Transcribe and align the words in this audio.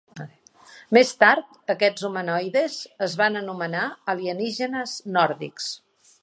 Més 0.97 1.11
tard, 1.23 1.51
aquests 1.73 2.07
humanoides 2.09 2.79
es 3.09 3.13
van 3.21 3.41
anomenar 3.43 3.85
alienígenes 4.15 4.97
nòrdics. 5.21 5.71